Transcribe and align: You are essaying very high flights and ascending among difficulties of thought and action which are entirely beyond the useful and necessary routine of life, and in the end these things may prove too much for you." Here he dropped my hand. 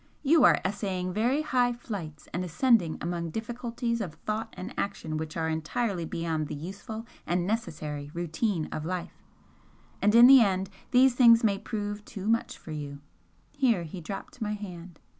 You 0.23 0.43
are 0.45 0.59
essaying 0.65 1.13
very 1.13 1.43
high 1.43 1.73
flights 1.73 2.27
and 2.33 2.43
ascending 2.43 2.97
among 2.99 3.29
difficulties 3.29 4.01
of 4.01 4.15
thought 4.25 4.51
and 4.57 4.73
action 4.75 5.15
which 5.15 5.37
are 5.37 5.47
entirely 5.47 6.05
beyond 6.05 6.47
the 6.47 6.55
useful 6.55 7.05
and 7.27 7.45
necessary 7.45 8.09
routine 8.11 8.67
of 8.71 8.83
life, 8.83 9.21
and 10.01 10.15
in 10.15 10.25
the 10.25 10.41
end 10.41 10.71
these 10.89 11.13
things 11.13 11.43
may 11.43 11.59
prove 11.59 12.03
too 12.03 12.27
much 12.27 12.57
for 12.57 12.71
you." 12.71 12.99
Here 13.51 13.83
he 13.83 14.01
dropped 14.01 14.41
my 14.41 14.53
hand. 14.53 14.99